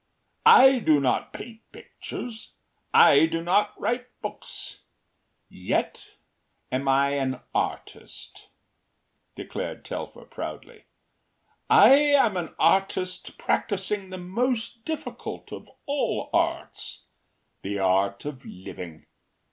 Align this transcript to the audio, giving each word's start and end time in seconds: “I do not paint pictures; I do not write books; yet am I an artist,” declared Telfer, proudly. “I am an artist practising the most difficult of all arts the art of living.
“I 0.47 0.79
do 0.79 0.99
not 0.99 1.31
paint 1.31 1.59
pictures; 1.71 2.53
I 2.91 3.27
do 3.27 3.43
not 3.43 3.79
write 3.79 4.07
books; 4.23 4.79
yet 5.47 6.15
am 6.71 6.87
I 6.87 7.11
an 7.11 7.39
artist,” 7.53 8.49
declared 9.35 9.85
Telfer, 9.85 10.25
proudly. 10.25 10.85
“I 11.69 11.93
am 11.99 12.35
an 12.35 12.55
artist 12.57 13.37
practising 13.37 14.09
the 14.09 14.17
most 14.17 14.85
difficult 14.85 15.51
of 15.53 15.69
all 15.85 16.31
arts 16.33 17.03
the 17.61 17.77
art 17.77 18.25
of 18.25 18.43
living. 18.43 19.05